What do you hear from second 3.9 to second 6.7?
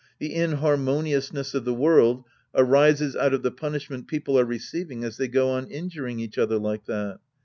people are receiving as they go on injur ing each other